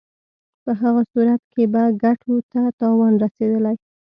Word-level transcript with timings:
په 0.63 0.71
هغه 0.81 1.01
صورت 1.11 1.41
کې 1.53 1.63
به 1.73 1.83
ګټو 2.03 2.33
ته 2.49 2.57
یې 2.65 2.71
تاوان 2.79 3.13
رسېدلی. 3.23 3.77